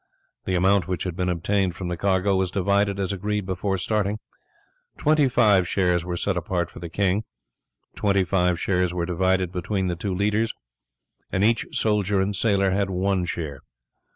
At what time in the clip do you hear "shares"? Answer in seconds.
5.67-6.03, 8.59-8.95